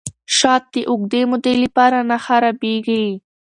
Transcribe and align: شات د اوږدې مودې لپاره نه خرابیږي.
شات 0.37 0.63
د 0.73 0.75
اوږدې 0.89 1.21
مودې 1.29 1.53
لپاره 1.63 1.97
نه 2.09 2.17
خرابیږي. 2.25 3.05